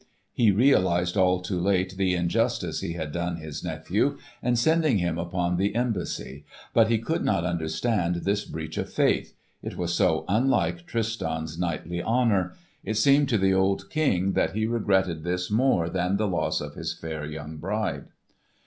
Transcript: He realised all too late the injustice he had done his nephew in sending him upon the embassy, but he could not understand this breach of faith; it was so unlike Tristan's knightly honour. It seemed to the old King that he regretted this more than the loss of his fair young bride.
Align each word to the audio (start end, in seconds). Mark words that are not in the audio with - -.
He 0.33 0.49
realised 0.49 1.15
all 1.15 1.41
too 1.43 1.59
late 1.59 1.95
the 1.95 2.15
injustice 2.15 2.79
he 2.79 2.93
had 2.93 3.11
done 3.11 3.35
his 3.35 3.63
nephew 3.63 4.17
in 4.41 4.55
sending 4.55 4.97
him 4.97 5.19
upon 5.19 5.57
the 5.57 5.75
embassy, 5.75 6.43
but 6.73 6.87
he 6.89 6.97
could 6.97 7.23
not 7.23 7.45
understand 7.45 8.15
this 8.15 8.43
breach 8.43 8.79
of 8.79 8.91
faith; 8.91 9.35
it 9.61 9.77
was 9.77 9.93
so 9.93 10.25
unlike 10.27 10.87
Tristan's 10.87 11.59
knightly 11.59 12.01
honour. 12.01 12.55
It 12.83 12.95
seemed 12.95 13.29
to 13.29 13.37
the 13.37 13.53
old 13.53 13.91
King 13.91 14.31
that 14.31 14.55
he 14.55 14.65
regretted 14.65 15.23
this 15.23 15.51
more 15.51 15.87
than 15.87 16.17
the 16.17 16.27
loss 16.27 16.61
of 16.61 16.73
his 16.73 16.95
fair 16.95 17.23
young 17.23 17.57
bride. 17.57 18.05